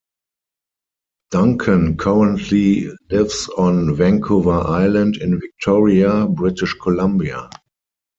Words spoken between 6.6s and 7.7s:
Columbia.